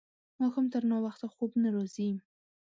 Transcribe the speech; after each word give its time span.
ماښام 0.39 0.65
تر 0.73 0.83
ناوخته 0.91 1.27
خوب 1.33 1.51
نه 1.63 1.69
راځي. 1.75 2.09